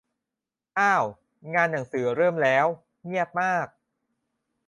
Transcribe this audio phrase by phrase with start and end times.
[0.79, 1.05] อ้าว
[1.53, 2.65] งานหนังสือเริ่มแล้ว
[3.05, 3.67] เงียบมาก